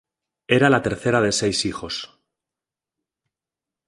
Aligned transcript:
Era 0.55 0.71
la 0.71 0.81
tercera 0.81 1.21
de 1.21 1.31
seis 1.31 1.63
hijos. 1.67 1.99